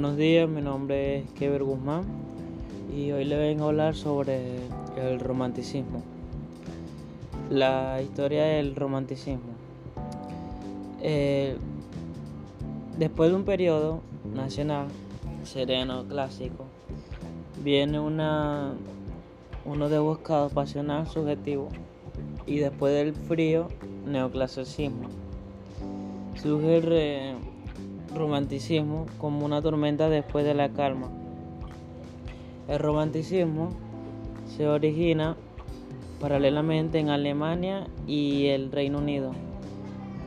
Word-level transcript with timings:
Buenos 0.00 0.16
días, 0.16 0.48
mi 0.48 0.62
nombre 0.62 1.18
es 1.18 1.30
Kever 1.32 1.62
Guzmán 1.62 2.04
y 2.96 3.12
hoy 3.12 3.26
le 3.26 3.36
vengo 3.36 3.64
a 3.64 3.68
hablar 3.68 3.94
sobre 3.94 4.56
el 4.96 5.20
romanticismo. 5.20 6.02
La 7.50 8.00
historia 8.00 8.44
del 8.44 8.74
romanticismo. 8.76 9.52
Eh, 11.02 11.54
después 12.96 13.28
de 13.28 13.36
un 13.36 13.44
periodo 13.44 14.00
nacional, 14.34 14.86
sereno, 15.44 16.06
clásico, 16.08 16.64
viene 17.62 18.00
una, 18.00 18.72
uno 19.66 19.90
de 19.90 19.98
buscado 19.98 20.48
pasional 20.48 21.08
subjetivo 21.08 21.68
y 22.46 22.56
después 22.56 22.94
del 22.94 23.12
frío, 23.12 23.68
neoclasicismo. 24.06 25.10
Surge 26.36 26.78
el 26.78 26.82
romanticismo 28.14 29.06
como 29.18 29.44
una 29.44 29.62
tormenta 29.62 30.08
después 30.08 30.44
de 30.44 30.54
la 30.54 30.70
calma. 30.70 31.08
El 32.68 32.78
romanticismo 32.78 33.70
se 34.56 34.68
origina 34.68 35.36
paralelamente 36.20 36.98
en 36.98 37.08
Alemania 37.08 37.86
y 38.06 38.46
el 38.46 38.70
Reino 38.70 38.98
Unido, 38.98 39.32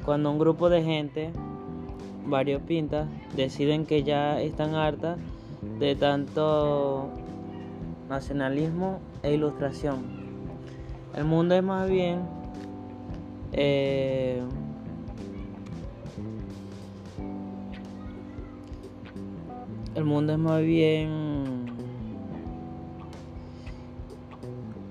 cuando 0.05 0.31
un 0.31 0.39
grupo 0.39 0.69
de 0.69 0.83
gente, 0.83 1.31
varios 2.25 2.61
pintas, 2.63 3.07
deciden 3.35 3.85
que 3.85 4.03
ya 4.03 4.41
están 4.41 4.75
hartas 4.75 5.19
de 5.79 5.95
tanto 5.95 7.09
nacionalismo 8.09 8.99
e 9.21 9.33
ilustración. 9.33 10.23
El 11.15 11.25
mundo 11.25 11.55
es 11.55 11.63
más 11.63 11.89
bien 11.89 12.21
eh, 13.51 14.41
El 20.03 20.09
mundo 20.09 20.33
es 20.33 20.39
más 20.39 20.61
bien 20.61 21.65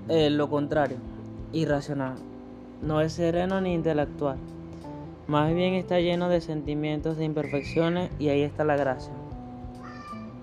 eh, 0.09 0.31
lo 0.31 0.49
contrario, 0.49 0.97
irracional. 1.51 2.15
No 2.81 2.99
es 2.99 3.13
sereno 3.13 3.61
ni 3.61 3.75
intelectual. 3.75 4.37
Más 5.27 5.53
bien 5.53 5.75
está 5.75 5.99
lleno 5.99 6.29
de 6.29 6.41
sentimientos 6.41 7.17
de 7.17 7.25
imperfecciones 7.25 8.09
y 8.17 8.29
ahí 8.29 8.41
está 8.41 8.63
la 8.63 8.75
gracia. 8.75 9.13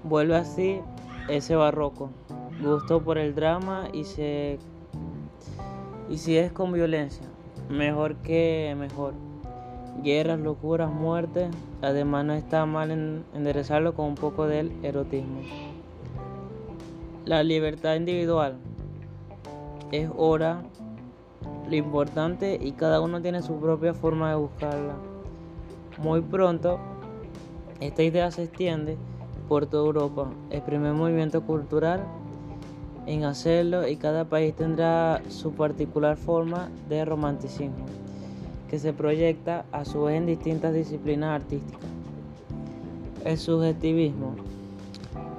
Vuelve 0.04 0.36
así 0.36 0.78
ese 1.28 1.56
barroco, 1.56 2.10
gusto 2.62 3.02
por 3.02 3.18
el 3.18 3.34
drama 3.34 3.88
y 3.92 4.04
se 4.04 4.60
y 6.08 6.18
si 6.18 6.36
es 6.36 6.52
con 6.52 6.70
violencia, 6.72 7.26
mejor 7.68 8.14
que 8.18 8.76
mejor 8.78 9.14
guerras, 10.02 10.40
locuras, 10.40 10.90
muertes. 10.92 11.48
Además 11.82 12.24
no 12.24 12.34
está 12.34 12.66
mal 12.66 12.90
en 12.90 13.24
enderezarlo 13.34 13.94
con 13.94 14.06
un 14.06 14.14
poco 14.14 14.46
del 14.46 14.72
erotismo. 14.82 15.40
La 17.24 17.42
libertad 17.42 17.94
individual 17.94 18.56
es 19.92 20.10
hora 20.16 20.62
lo 21.68 21.76
importante 21.76 22.58
y 22.60 22.72
cada 22.72 23.00
uno 23.00 23.22
tiene 23.22 23.42
su 23.42 23.60
propia 23.60 23.94
forma 23.94 24.30
de 24.30 24.36
buscarla. 24.36 24.94
Muy 25.98 26.20
pronto 26.20 26.80
esta 27.80 28.02
idea 28.02 28.30
se 28.30 28.44
extiende 28.44 28.96
por 29.48 29.66
toda 29.66 29.86
Europa. 29.86 30.30
El 30.50 30.62
primer 30.62 30.92
movimiento 30.94 31.42
cultural 31.42 32.04
en 33.06 33.24
hacerlo 33.24 33.86
y 33.86 33.96
cada 33.96 34.24
país 34.24 34.54
tendrá 34.54 35.22
su 35.28 35.52
particular 35.52 36.16
forma 36.16 36.68
de 36.88 37.04
romanticismo 37.04 37.86
que 38.70 38.78
se 38.78 38.92
proyecta 38.92 39.64
a 39.72 39.84
su 39.84 40.04
vez 40.04 40.16
en 40.16 40.26
distintas 40.26 40.72
disciplinas 40.72 41.42
artísticas. 41.42 41.80
El 43.24 43.36
subjetivismo 43.36 44.36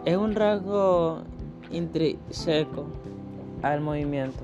es 0.03 0.17
un 0.17 0.35
rasgo 0.35 1.19
intrínseco 1.71 2.87
al 3.61 3.79
movimiento. 3.79 4.43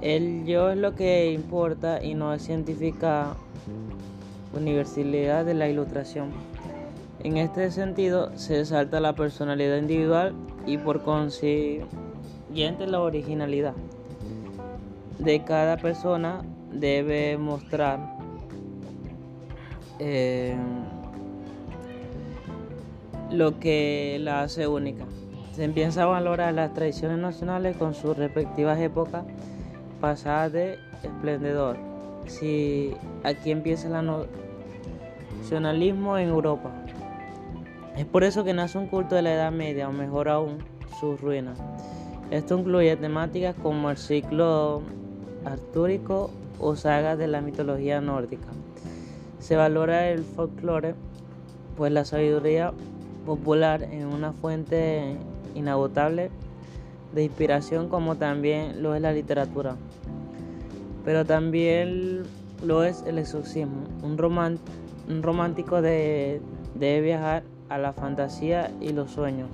El 0.00 0.46
yo 0.46 0.70
es 0.70 0.78
lo 0.78 0.94
que 0.94 1.30
importa 1.32 2.02
y 2.02 2.14
no 2.14 2.32
es 2.32 2.42
científica 2.42 3.34
universalidad 4.56 5.44
de 5.44 5.52
la 5.52 5.68
ilustración. 5.68 6.30
En 7.22 7.36
este 7.36 7.70
sentido 7.70 8.30
se 8.36 8.64
salta 8.64 8.98
la 8.98 9.12
personalidad 9.14 9.76
individual 9.76 10.34
y 10.66 10.78
por 10.78 11.02
consiguiente 11.02 12.86
la 12.86 13.00
originalidad 13.00 13.74
de 15.18 15.44
cada 15.44 15.76
persona 15.76 16.42
debe 16.72 17.36
mostrar 17.38 18.16
eh, 19.98 20.56
lo 23.30 23.58
que 23.58 24.18
la 24.20 24.42
hace 24.42 24.66
única. 24.66 25.04
Se 25.52 25.64
empieza 25.64 26.04
a 26.04 26.06
valorar 26.06 26.54
las 26.54 26.72
tradiciones 26.72 27.18
nacionales 27.18 27.76
con 27.76 27.94
sus 27.94 28.16
respectivas 28.16 28.78
épocas 28.78 29.24
pasadas 30.00 30.52
de 30.52 30.78
esplendor. 31.02 31.76
Si 32.26 32.94
aquí 33.24 33.50
empieza 33.50 33.88
el 33.88 34.26
nacionalismo 35.40 36.18
en 36.18 36.28
Europa. 36.28 36.70
Es 37.96 38.04
por 38.04 38.22
eso 38.22 38.44
que 38.44 38.54
nace 38.54 38.78
un 38.78 38.86
culto 38.86 39.16
de 39.16 39.22
la 39.22 39.34
Edad 39.34 39.50
Media, 39.50 39.88
o 39.88 39.92
mejor 39.92 40.28
aún, 40.28 40.58
sus 41.00 41.20
ruinas. 41.20 41.58
Esto 42.30 42.58
incluye 42.58 42.94
temáticas 42.96 43.56
como 43.60 43.90
el 43.90 43.96
ciclo 43.96 44.82
artúrico 45.52 46.30
o 46.60 46.76
sagas 46.76 47.18
de 47.18 47.26
la 47.28 47.40
mitología 47.40 48.00
nórdica. 48.00 48.48
Se 49.38 49.56
valora 49.56 50.08
el 50.10 50.24
folclore, 50.24 50.94
pues 51.76 51.92
la 51.92 52.04
sabiduría 52.04 52.72
popular 53.24 53.82
es 53.82 54.04
una 54.04 54.32
fuente 54.32 55.16
inagotable 55.54 56.30
de 57.14 57.24
inspiración 57.24 57.88
como 57.88 58.16
también 58.16 58.82
lo 58.82 58.94
es 58.94 59.02
la 59.02 59.12
literatura. 59.12 59.76
Pero 61.04 61.24
también 61.24 62.24
lo 62.64 62.84
es 62.84 63.02
el 63.06 63.18
exorcismo. 63.18 63.84
Un, 64.02 64.18
romántico 65.22 65.80
debe 65.80 66.40
viajar 67.00 67.42
a 67.68 67.78
la 67.78 67.92
fantasía 67.92 68.70
y 68.80 68.92
los 68.92 69.10
sueños. 69.10 69.48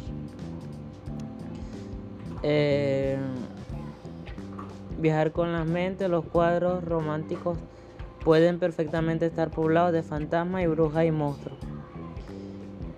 Eh, 2.43 3.17
viajar 4.99 5.33
con 5.33 5.53
las 5.53 5.67
mentes, 5.67 6.09
los 6.09 6.25
cuadros 6.25 6.85
románticos 6.85 7.59
pueden 8.25 8.59
perfectamente 8.59 9.27
estar 9.27 9.51
poblados 9.51 9.93
de 9.93 10.03
fantasmas 10.03 10.63
y 10.63 10.67
brujas 10.67 11.05
y 11.05 11.11
monstruos. 11.11 11.59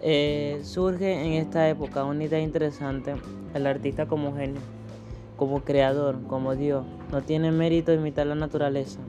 Eh, 0.02 0.60
surge 0.62 1.24
en 1.24 1.32
esta 1.32 1.68
época 1.68 2.04
una 2.04 2.24
idea 2.24 2.40
interesante, 2.40 3.16
el 3.54 3.66
artista 3.66 4.06
como 4.06 4.36
genio, 4.36 4.60
como 5.36 5.62
creador, 5.64 6.22
como 6.28 6.54
Dios, 6.54 6.84
no 7.10 7.22
tiene 7.22 7.50
mérito 7.50 7.92
imitar 7.92 8.26
la 8.26 8.36
naturaleza. 8.36 9.00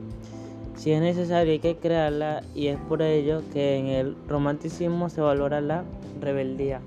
Si 0.76 0.92
es 0.92 1.02
necesario 1.02 1.54
hay 1.54 1.60
que 1.60 1.78
crearla 1.78 2.44
y 2.56 2.68
es 2.68 2.78
por 2.78 3.02
ello 3.02 3.42
que 3.52 3.78
en 3.78 3.88
el 3.88 4.16
romanticismo 4.28 5.10
se 5.10 5.22
valora 5.22 5.62
la 5.62 5.84
rebeldía. 6.22 6.82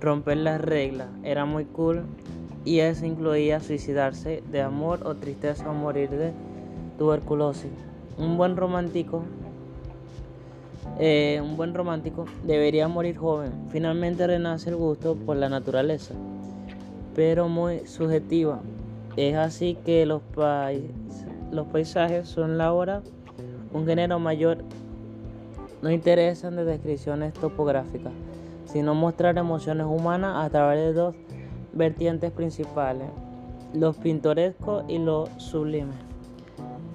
Romper 0.00 0.36
las 0.38 0.60
reglas 0.60 1.08
era 1.22 1.44
muy 1.46 1.64
cool 1.64 2.04
y 2.66 2.80
eso 2.80 3.06
incluía 3.06 3.60
suicidarse 3.60 4.42
de 4.50 4.60
amor 4.60 5.06
o 5.06 5.14
tristeza 5.14 5.70
o 5.70 5.72
morir 5.72 6.10
de 6.10 6.32
tuberculosis. 6.98 7.70
Un 8.18 8.36
buen 8.36 8.56
romántico, 8.56 9.22
eh, 10.98 11.40
un 11.42 11.56
buen 11.56 11.74
romántico 11.74 12.26
debería 12.44 12.88
morir 12.88 13.16
joven. 13.16 13.52
Finalmente 13.70 14.26
renace 14.26 14.70
el 14.70 14.76
gusto 14.76 15.14
por 15.14 15.36
la 15.36 15.48
naturaleza, 15.48 16.14
pero 17.14 17.48
muy 17.48 17.86
subjetiva. 17.86 18.60
Es 19.16 19.36
así 19.36 19.78
que 19.84 20.04
los, 20.04 20.22
los 21.52 21.66
paisajes 21.68 22.28
son 22.28 22.58
la 22.58 22.72
hora, 22.72 23.00
un 23.72 23.86
género 23.86 24.18
mayor. 24.18 24.58
No 25.82 25.90
interesan 25.92 26.56
de 26.56 26.64
descripciones 26.64 27.32
topográficas, 27.32 28.12
sino 28.64 28.92
mostrar 28.96 29.38
emociones 29.38 29.86
humanas 29.86 30.44
a 30.44 30.50
través 30.50 30.80
de 30.80 30.92
dos 30.94 31.14
vertientes 31.76 32.32
principales, 32.32 33.08
los 33.74 33.96
pintorescos 33.96 34.84
y 34.88 34.98
lo 34.98 35.28
sublime. 35.38 35.92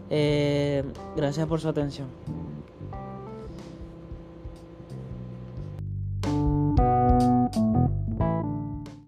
Eh, 0.09 0.83
gracias 1.15 1.47
por 1.47 1.61
su 1.61 1.69
atención. 1.69 2.07